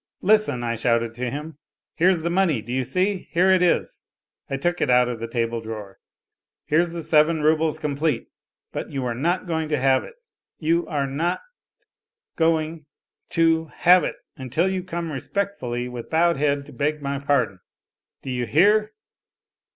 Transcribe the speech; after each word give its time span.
"Listen," 0.31 0.63
I 0.63 0.73
shouted 0.75 1.13
to 1.13 1.29
him." 1.29 1.59
Here's 1.99 2.23
the 2.23 2.31
money, 2.31 2.63
do 2.63 2.73
you 2.73 2.83
see, 2.83 3.27
here 3.29 3.51
it 3.51 3.61
is" 3.61 4.05
(I 4.49 4.57
took 4.57 4.81
it 4.81 4.89
out 4.89 5.07
of 5.07 5.19
the 5.19 5.27
table 5.27 5.61
drawer);" 5.61 5.99
here's 6.65 6.91
the 6.91 7.03
seven 7.03 7.43
roubles 7.43 7.77
complete, 7.77 8.29
but 8.71 8.89
you 8.89 9.05
are 9.05 9.13
not 9.13 9.45
going 9.45 9.69
to 9.69 9.77
have 9.77 10.03
it, 10.03 10.15
you... 10.57 10.77
NOTES 10.77 10.87
FROM 10.87 10.95
UNDERGROUND 10.97 11.17
143 12.35 12.47
are... 12.47 12.49
not.. 12.49 12.57
going... 12.75 12.85
to... 13.29 13.65
have 13.75 14.03
it 14.03 14.15
until 14.37 14.67
you 14.67 14.81
come 14.83 15.11
respectfully 15.11 15.87
with 15.87 16.09
bowed 16.09 16.37
head 16.37 16.65
to 16.65 16.73
beg 16.73 16.99
my 17.03 17.19
pardon. 17.19 17.59
Do 18.23 18.31
you 18.31 18.47
hear 18.47 18.93